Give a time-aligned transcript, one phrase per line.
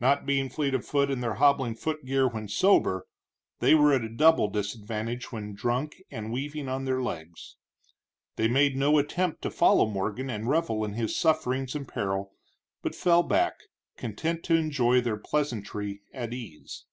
[0.00, 3.06] Not being fleet of foot in their hobbling footgear when sober,
[3.60, 7.56] they were at a double disadvantage when drunk and weaving on their legs.
[8.36, 12.34] They made no attempt to follow Morgan and revel in his sufferings and peril,
[12.82, 13.54] but fell back,
[13.96, 16.84] content to enjoy their pleasantry at ease.